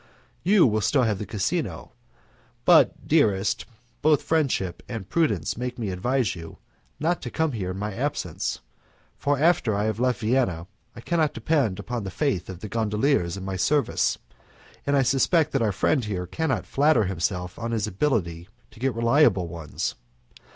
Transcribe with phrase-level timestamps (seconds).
[0.41, 1.91] You will still have the casino,
[2.65, 3.67] but, dearest,
[4.01, 6.57] both friendship and prudence make me advise you
[6.99, 8.61] not to come here in my absence,
[9.19, 13.37] for after I have left Venice I cannot depend upon the faith of the gondoliers
[13.37, 14.17] in my service,
[14.87, 19.47] and I suspect our friend here cannot flatter himself on his ability to get reliable
[19.47, 19.93] ones.